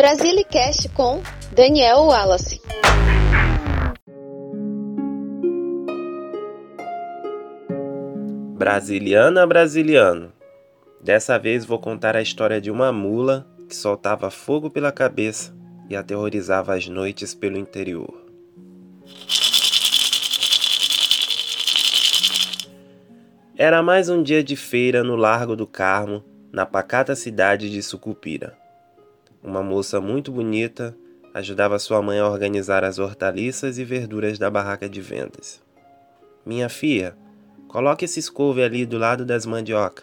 [0.00, 1.20] Brasilicast com
[1.52, 2.58] Daniel Wallace.
[8.56, 10.32] Brasiliana Brasiliano.
[11.02, 15.54] Dessa vez vou contar a história de uma mula que soltava fogo pela cabeça
[15.90, 18.26] e aterrorizava as noites pelo interior.
[23.54, 28.59] Era mais um dia de feira no Largo do Carmo, na pacata cidade de Sucupira.
[29.42, 30.94] Uma moça muito bonita
[31.32, 35.62] ajudava sua mãe a organizar as hortaliças e verduras da barraca de vendas.
[36.44, 37.16] Minha filha,
[37.68, 40.02] coloque esse couve ali do lado das mandioca.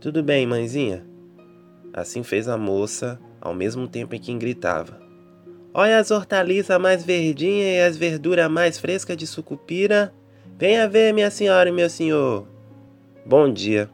[0.00, 1.06] Tudo bem, mãezinha?
[1.92, 5.00] Assim fez a moça, ao mesmo tempo em que gritava.
[5.72, 10.12] Olha as hortaliças mais verdinhas e as verduras mais frescas de sucupira.
[10.58, 12.46] Venha ver, minha senhora e meu senhor.
[13.24, 13.88] Bom dia.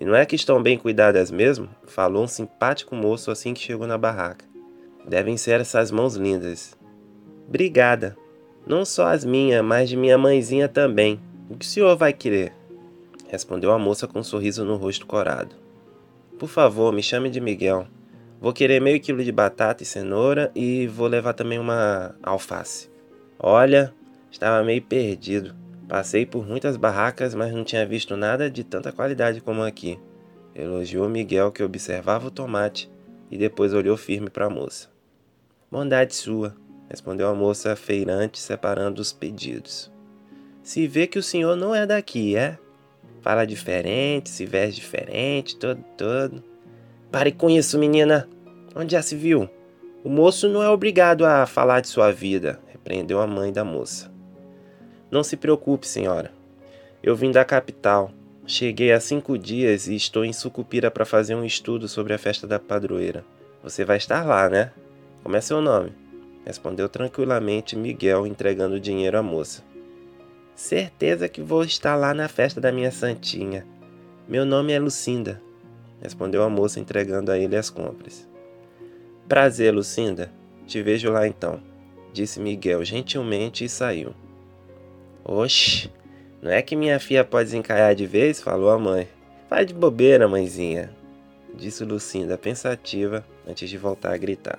[0.00, 1.68] E não é que estão bem cuidadas mesmo?
[1.84, 4.44] Falou um simpático moço assim que chegou na barraca.
[5.04, 6.78] Devem ser essas mãos lindas.
[7.48, 8.16] Obrigada.
[8.64, 11.20] Não só as minhas, mas de minha mãezinha também.
[11.50, 12.52] O que o senhor vai querer?
[13.26, 15.56] Respondeu a moça com um sorriso no rosto corado.
[16.38, 17.88] Por favor, me chame de Miguel.
[18.40, 22.88] Vou querer meio quilo de batata e cenoura e vou levar também uma alface.
[23.36, 23.92] Olha,
[24.30, 25.56] estava meio perdido.
[25.88, 29.98] Passei por muitas barracas, mas não tinha visto nada de tanta qualidade como aqui.
[30.54, 32.90] Elogiou Miguel, que observava o tomate
[33.30, 34.90] e depois olhou firme para a moça.
[35.70, 36.54] Bondade sua,
[36.90, 39.90] respondeu a moça feirante, separando os pedidos.
[40.62, 42.58] Se vê que o senhor não é daqui, é?
[43.22, 46.44] Fala diferente, se veste diferente, todo, todo.
[47.10, 48.28] Pare com isso, menina.
[48.76, 49.48] Onde já se viu?
[50.04, 54.17] O moço não é obrigado a falar de sua vida, repreendeu a mãe da moça.
[55.10, 56.32] Não se preocupe, senhora.
[57.02, 58.10] Eu vim da capital.
[58.46, 62.46] Cheguei há cinco dias e estou em Sucupira para fazer um estudo sobre a festa
[62.46, 63.24] da padroeira.
[63.62, 64.72] Você vai estar lá, né?
[65.22, 65.92] Como é seu nome?
[66.44, 69.62] Respondeu tranquilamente Miguel, entregando o dinheiro à moça.
[70.54, 73.66] Certeza que vou estar lá na festa da minha santinha.
[74.26, 75.40] Meu nome é Lucinda,
[76.02, 78.28] respondeu a moça, entregando a ele as compras.
[79.28, 80.32] Prazer, Lucinda.
[80.66, 81.62] Te vejo lá então,
[82.12, 84.14] disse Miguel gentilmente e saiu.
[85.30, 85.90] Oxe,
[86.40, 88.40] não é que minha filha pode desencaiar de vez?
[88.40, 89.06] falou a mãe.
[89.50, 90.90] Vai de bobeira, mãezinha,
[91.54, 94.58] disse Lucinda pensativa antes de voltar a gritar.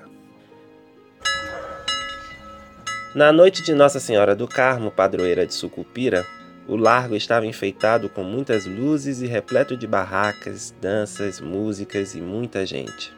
[3.15, 6.23] Na noite de Nossa Senhora do Carmo, padroeira de Sucupira,
[6.67, 12.63] o largo estava enfeitado com muitas luzes e repleto de barracas, danças, músicas e muita
[12.63, 13.11] gente.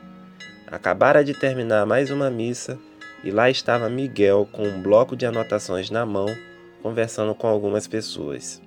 [0.68, 2.80] Acabara de terminar mais uma missa
[3.26, 6.34] e lá estava Miguel com um bloco de anotações na mão
[6.82, 8.62] conversando com algumas pessoas.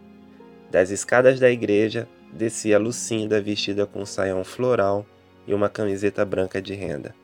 [0.71, 5.07] Das escadas da igreja descia Lucinda vestida com um saião floral
[5.47, 7.15] e uma camiseta branca de renda.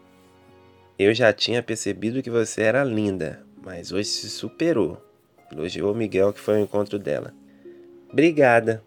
[0.98, 5.02] Eu já tinha percebido que você era linda, mas hoje se superou,
[5.50, 7.32] elogiou Miguel, que foi ao encontro dela.
[8.12, 8.82] Obrigada,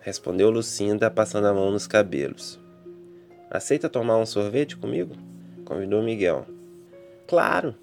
[0.00, 2.58] respondeu Lucinda, passando a mão nos cabelos.
[3.50, 5.14] Aceita tomar um sorvete comigo?
[5.64, 6.46] convidou Miguel.
[7.26, 7.74] Claro!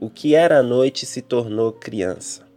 [0.00, 2.47] O que era noite se tornou criança.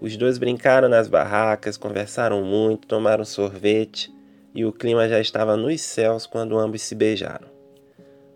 [0.00, 4.12] Os dois brincaram nas barracas, conversaram muito, tomaram sorvete
[4.54, 7.48] e o clima já estava nos céus quando ambos se beijaram.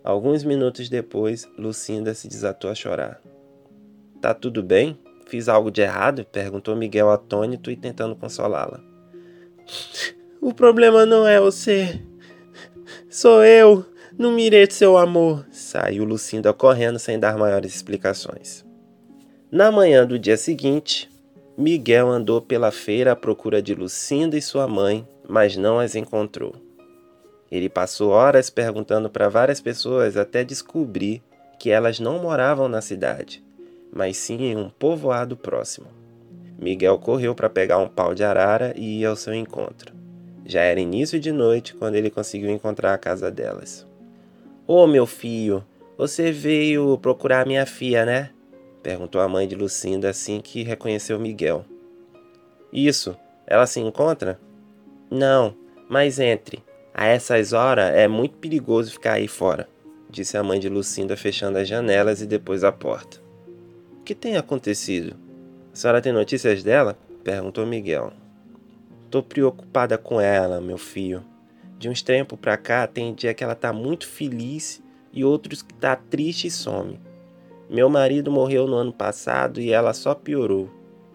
[0.03, 3.21] Alguns minutos depois, Lucinda se desatou a chorar.
[4.21, 4.99] Tá tudo bem?
[5.27, 6.25] Fiz algo de errado?
[6.25, 8.81] perguntou Miguel atônito e tentando consolá-la.
[10.41, 12.01] O problema não é você.
[13.09, 13.85] Sou eu.
[14.19, 15.47] Não mirei seu amor.
[15.51, 18.65] Saiu Lucinda correndo sem dar maiores explicações.
[19.51, 21.11] Na manhã do dia seguinte,
[21.61, 26.55] Miguel andou pela feira à procura de Lucinda e sua mãe, mas não as encontrou.
[27.53, 31.23] Ele passou horas perguntando para várias pessoas até descobrir
[31.59, 33.45] que elas não moravam na cidade,
[33.93, 35.89] mas sim em um povoado próximo.
[36.59, 39.93] Miguel correu para pegar um pau de arara e ir ao seu encontro.
[40.47, 43.87] Já era início de noite quando ele conseguiu encontrar a casa delas.
[44.67, 45.63] Ô oh, meu filho,
[45.99, 48.31] você veio procurar minha filha, né?
[48.83, 51.65] Perguntou a mãe de Lucinda assim que reconheceu Miguel.
[52.73, 53.17] Isso,
[53.47, 54.41] ela se encontra?
[55.11, 55.55] Não,
[55.89, 56.63] mas entre.
[56.95, 59.69] A essas horas é muito perigoso ficar aí fora,
[60.09, 63.21] disse a mãe de Lucinda, fechando as janelas e depois a porta.
[63.99, 65.17] O que tem acontecido?
[65.73, 66.99] A senhora tem notícias dela?
[67.23, 68.13] perguntou Miguel.
[69.11, 71.25] Tô preocupada com ela, meu filho.
[71.79, 74.83] De uns tempos pra cá, tem dia que ela tá muito feliz
[75.13, 77.01] e outros que tá triste e some.
[77.71, 80.69] Meu marido morreu no ano passado e ela só piorou.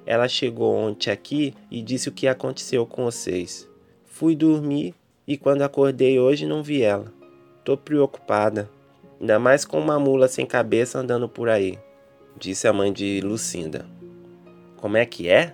[0.06, 3.68] Ela chegou ontem aqui e disse o que aconteceu com vocês.
[4.06, 4.96] Fui dormir
[5.28, 7.12] e quando acordei hoje não vi ela.
[7.66, 8.70] Tô preocupada.
[9.20, 11.78] Ainda mais com uma mula sem cabeça andando por aí,
[12.40, 13.86] disse a mãe de Lucinda.
[14.78, 15.54] Como é que é?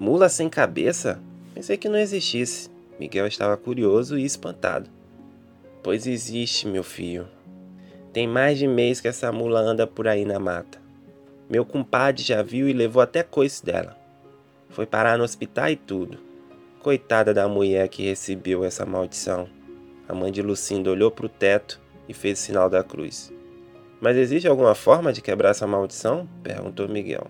[0.00, 1.20] Mula sem cabeça?
[1.52, 2.70] Pensei que não existisse.
[2.98, 4.88] Miguel estava curioso e espantado.
[5.82, 7.28] Pois existe, meu filho.
[8.18, 10.80] Tem mais de mês que essa mula anda por aí na mata.
[11.48, 13.96] Meu compadre já viu e levou até coice dela.
[14.70, 16.18] Foi parar no hospital e tudo.
[16.80, 19.48] Coitada da mulher que recebeu essa maldição.
[20.08, 23.32] A mãe de Lucinda olhou para o teto e fez o sinal da cruz.
[24.00, 26.28] Mas existe alguma forma de quebrar essa maldição?
[26.42, 27.28] perguntou Miguel.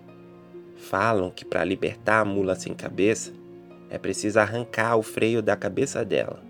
[0.75, 3.31] Falam que para libertar a mula sem cabeça
[3.91, 6.41] é preciso arrancar o freio da cabeça dela.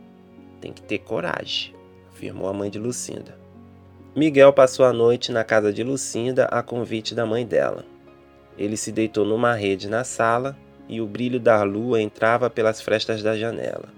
[0.62, 1.76] Tem que ter coragem,
[2.08, 3.39] afirmou a mãe de Lucinda.
[4.16, 7.86] Miguel passou a noite na casa de Lucinda a convite da mãe dela.
[8.58, 10.58] Ele se deitou numa rede na sala
[10.88, 13.90] e o brilho da lua entrava pelas frestas da janela.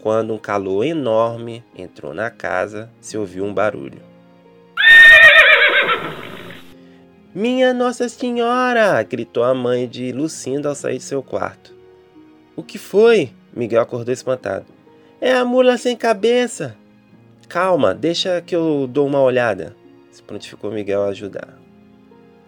[0.00, 4.00] Quando um calor enorme entrou na casa, se ouviu um barulho.
[7.34, 9.00] Minha Nossa Senhora!
[9.02, 11.76] gritou a mãe de Lucinda ao sair de seu quarto.
[12.56, 13.30] O que foi?
[13.54, 14.66] Miguel acordou espantado.
[15.20, 16.79] É a mula sem cabeça!
[17.50, 19.74] Calma, deixa que eu dou uma olhada.
[20.12, 21.58] Se prontificou Miguel a ajudar.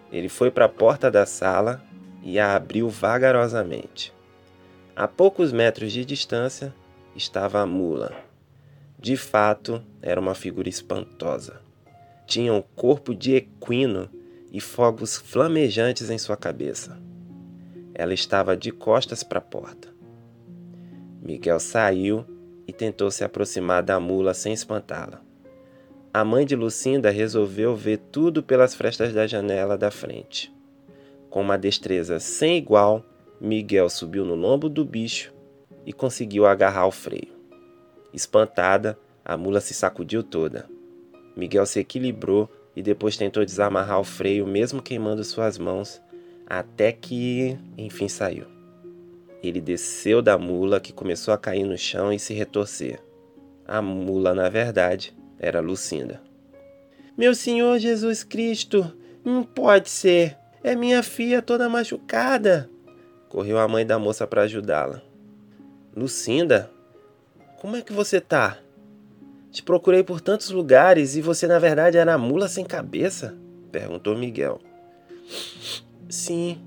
[0.09, 1.83] Ele foi para a porta da sala
[2.21, 4.13] e a abriu vagarosamente.
[4.95, 6.73] A poucos metros de distância
[7.13, 8.13] estava a mula.
[8.97, 11.59] De fato, era uma figura espantosa.
[12.25, 14.09] Tinha um corpo de equino
[14.53, 16.97] e fogos flamejantes em sua cabeça.
[17.93, 19.89] Ela estava de costas para a porta.
[21.21, 22.25] Miguel saiu
[22.67, 25.21] e tentou se aproximar da mula sem espantá-la.
[26.13, 30.53] A mãe de Lucinda resolveu ver tudo pelas frestas da janela da frente.
[31.29, 33.03] Com uma destreza sem igual,
[33.41, 35.33] Miguel subiu no lombo do bicho
[35.85, 37.33] e conseguiu agarrar o freio.
[38.13, 40.69] Espantada, a mula se sacudiu toda.
[41.35, 46.01] Miguel se equilibrou e depois tentou desamarrar o freio, mesmo queimando suas mãos,
[46.45, 48.45] até que, enfim, saiu.
[49.43, 52.99] Ele desceu da mula, que começou a cair no chão e se retorcer.
[53.67, 56.21] A mula, na verdade, era Lucinda.
[57.17, 58.89] Meu Senhor Jesus Cristo,
[59.23, 60.37] não pode ser.
[60.63, 62.69] É minha filha toda machucada.
[63.27, 65.01] Correu a mãe da moça para ajudá-la.
[65.95, 66.71] Lucinda,
[67.59, 68.57] como é que você tá?
[69.51, 73.37] Te procurei por tantos lugares e você na verdade era a mula sem cabeça?
[73.71, 74.59] perguntou Miguel.
[76.09, 76.59] Sim,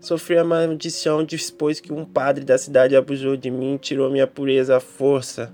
[0.00, 4.26] Sofri a maldição depois que um padre da cidade abusou de mim e tirou minha
[4.26, 5.52] pureza à força.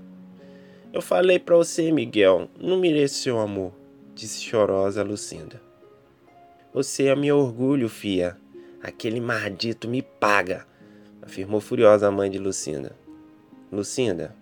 [0.93, 3.73] Eu falei para você, Miguel, não mereço seu amor,
[4.15, 5.61] disse chorosa Lucinda.
[6.73, 8.37] Você é meu orgulho, fia.
[8.81, 10.65] Aquele maldito me paga,
[11.21, 12.95] afirmou furiosa a mãe de Lucinda.
[13.69, 14.33] Lucinda,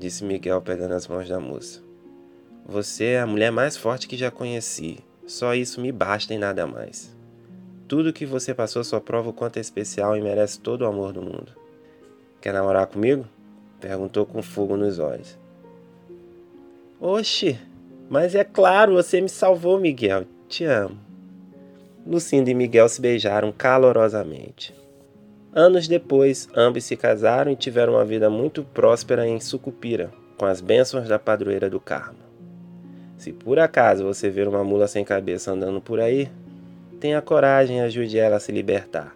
[0.00, 1.80] disse Miguel pegando as mãos da moça.
[2.66, 4.98] Você é a mulher mais forte que já conheci.
[5.26, 7.16] Só isso me basta e nada mais.
[7.88, 11.14] Tudo que você passou só prova o quanto é especial e merece todo o amor
[11.14, 11.52] do mundo.
[12.38, 13.24] Quer namorar comigo?
[13.80, 15.38] Perguntou com fogo nos olhos.
[17.00, 17.58] Oxe,
[18.10, 20.26] mas é claro, você me salvou, Miguel.
[20.46, 20.98] Te amo.
[22.06, 24.74] Lucinda e Miguel se beijaram calorosamente.
[25.50, 30.60] Anos depois, ambos se casaram e tiveram uma vida muito próspera em Sucupira, com as
[30.60, 32.18] bênçãos da padroeira do Carmo.
[33.16, 36.30] Se por acaso você ver uma mula sem cabeça andando por aí,
[37.00, 39.14] Tenha coragem e ajude ela a se libertar.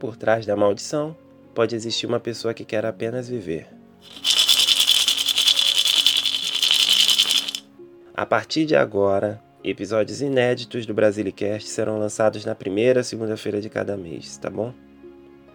[0.00, 1.16] Por trás da maldição,
[1.54, 3.68] pode existir uma pessoa que quer apenas viver.
[8.12, 13.96] A partir de agora, episódios inéditos do Brasilicast serão lançados na primeira segunda-feira de cada
[13.96, 14.74] mês, tá bom?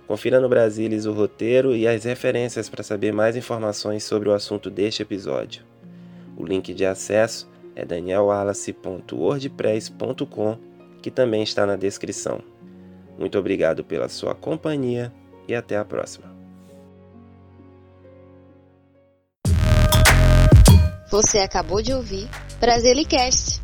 [0.07, 4.69] Confira no Brasilis o roteiro e as referências para saber mais informações sobre o assunto
[4.69, 5.65] deste episódio.
[6.37, 10.72] O link de acesso é danielwallace.wordpress.com
[11.03, 12.41] que também está na descrição.
[13.19, 15.13] Muito obrigado pela sua companhia
[15.47, 16.33] e até a próxima.
[21.11, 22.27] Você acabou de ouvir
[22.59, 23.61] Brasilicast.